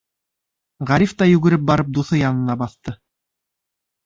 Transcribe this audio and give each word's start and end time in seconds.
Ғариф 0.91 1.13
та 1.19 1.27
йүгереп 1.33 1.67
барып 1.73 1.93
дуҫы 1.99 2.23
янына 2.23 2.57
баҫты. 2.63 2.97